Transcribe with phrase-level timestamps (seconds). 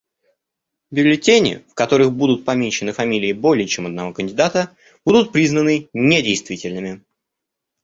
[0.89, 7.03] Бюллетени, в которых будут помечены фамилии более чем одного кандидата, будут признаны недействительными.